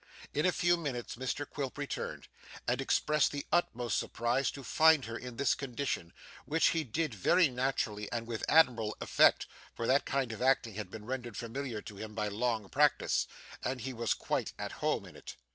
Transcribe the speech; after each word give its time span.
In 0.33 0.47
a 0.47 0.51
few 0.51 0.77
minutes 0.77 1.15
Mr 1.15 1.47
Quilp 1.47 1.77
returned, 1.77 2.27
and 2.67 2.81
expressed 2.81 3.31
the 3.31 3.45
utmost 3.51 3.99
surprise 3.99 4.49
to 4.49 4.63
find 4.63 5.05
her 5.05 5.15
in 5.15 5.35
this 5.37 5.53
condition, 5.53 6.11
which 6.45 6.69
he 6.69 6.83
did 6.83 7.13
very 7.13 7.49
naturally 7.49 8.11
and 8.11 8.25
with 8.25 8.43
admirable 8.49 8.97
effect, 8.99 9.45
for 9.75 9.85
that 9.85 10.07
kind 10.07 10.31
of 10.31 10.41
acting 10.41 10.73
had 10.73 10.89
been 10.89 11.05
rendered 11.05 11.37
familiar 11.37 11.83
to 11.83 11.97
him 11.97 12.15
by 12.15 12.29
long 12.29 12.67
practice, 12.67 13.27
and 13.63 13.81
he 13.81 13.93
was 13.93 14.15
quite 14.15 14.53
at 14.57 14.71
home 14.71 15.05
in 15.05 15.15
it. 15.15 15.35